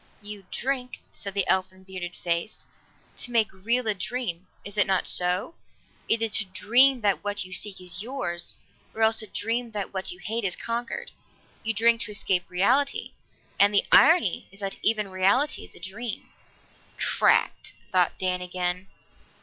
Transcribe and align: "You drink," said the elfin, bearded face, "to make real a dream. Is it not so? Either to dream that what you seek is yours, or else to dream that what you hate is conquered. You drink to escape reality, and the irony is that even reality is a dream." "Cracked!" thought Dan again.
"You 0.19 0.47
drink," 0.49 0.99
said 1.11 1.35
the 1.35 1.47
elfin, 1.47 1.83
bearded 1.83 2.15
face, 2.15 2.65
"to 3.17 3.29
make 3.29 3.53
real 3.53 3.85
a 3.85 3.93
dream. 3.93 4.47
Is 4.65 4.75
it 4.75 4.87
not 4.87 5.05
so? 5.05 5.53
Either 6.07 6.27
to 6.27 6.43
dream 6.45 7.01
that 7.01 7.23
what 7.23 7.45
you 7.45 7.53
seek 7.53 7.79
is 7.79 8.01
yours, 8.01 8.57
or 8.95 9.03
else 9.03 9.19
to 9.19 9.27
dream 9.27 9.69
that 9.73 9.93
what 9.93 10.11
you 10.11 10.17
hate 10.17 10.43
is 10.43 10.55
conquered. 10.55 11.11
You 11.61 11.75
drink 11.75 12.01
to 12.01 12.11
escape 12.11 12.49
reality, 12.49 13.11
and 13.59 13.75
the 13.75 13.85
irony 13.91 14.47
is 14.51 14.61
that 14.61 14.77
even 14.81 15.07
reality 15.09 15.65
is 15.65 15.75
a 15.75 15.79
dream." 15.79 16.29
"Cracked!" 16.97 17.73
thought 17.91 18.17
Dan 18.17 18.41
again. 18.41 18.87